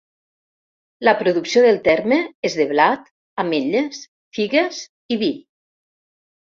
La 1.07 1.13
producció 1.19 1.63
del 1.67 1.77
terme 1.89 2.19
és 2.51 2.57
de 2.63 2.67
blat, 2.73 3.07
ametlles, 3.47 4.03
figues 4.41 4.85
i 5.17 5.25
vi. 5.27 5.33